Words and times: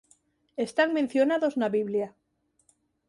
Están 0.67 0.89
mencionados 0.99 1.53
na 1.59 1.67
Biblia. 1.77 2.07